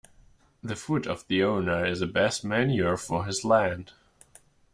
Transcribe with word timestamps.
The 0.63 0.75
foot 0.75 1.05
of 1.05 1.27
the 1.27 1.43
owner 1.43 1.85
is 1.85 1.99
the 1.99 2.07
best 2.07 2.43
manure 2.43 2.97
for 2.97 3.25
his 3.25 3.45
land. 3.45 3.91